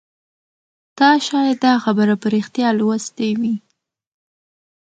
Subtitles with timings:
[0.97, 3.55] تا شاید دا خبر په ریښتیا لوستی وي